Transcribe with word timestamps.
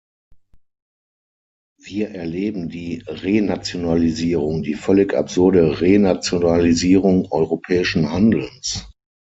Wir 1.79 2.09
erleben 2.15 2.69
die 2.69 3.03
Renationalisierung 3.05 4.63
die 4.63 4.73
völlig 4.73 5.13
absurde 5.13 5.79
Renationalisierung 5.79 7.31
europäischen 7.31 8.11
Handelns. 8.11 8.89